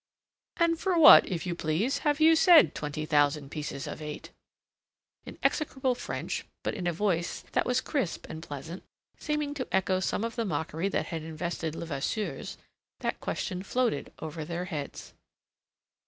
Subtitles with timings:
[0.57, 4.31] "And for what, if you please, have you said twenty thousand pieces of eight?"
[5.27, 8.81] In execrable French, but in a voice that was crisp and pleasant,
[9.19, 12.57] seeming to echo some of the mockery that had invested Levasseur's,
[13.01, 15.13] that question floated over their heads.